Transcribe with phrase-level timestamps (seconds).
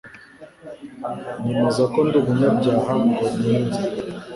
[1.43, 3.81] nyemeza ko ndi umunyabyaha Ngo Ninze